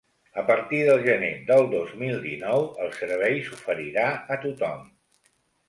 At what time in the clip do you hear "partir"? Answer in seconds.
0.45-0.79